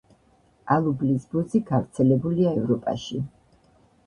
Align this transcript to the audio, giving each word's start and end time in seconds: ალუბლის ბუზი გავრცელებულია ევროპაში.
ალუბლის 0.75 1.27
ბუზი 1.33 1.61
გავრცელებულია 1.67 2.55
ევროპაში. 2.63 3.23